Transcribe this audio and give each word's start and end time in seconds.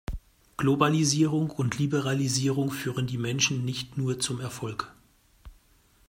Globalisierung 0.57 1.51
und 1.51 1.77
Liberalisierung 1.77 2.71
führen 2.71 3.05
die 3.05 3.19
Menschen 3.19 3.63
nicht 3.63 3.99
nur 3.99 4.19
zum 4.19 4.41
Erfolg. 4.41 4.91